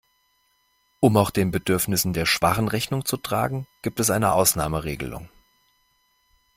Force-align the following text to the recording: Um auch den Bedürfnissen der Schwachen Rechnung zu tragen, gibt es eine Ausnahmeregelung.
Um 0.99 1.15
auch 1.15 1.29
den 1.29 1.51
Bedürfnissen 1.51 2.13
der 2.13 2.25
Schwachen 2.25 2.67
Rechnung 2.67 3.05
zu 3.05 3.17
tragen, 3.17 3.67
gibt 3.83 3.99
es 3.99 4.09
eine 4.09 4.31
Ausnahmeregelung. 4.33 5.29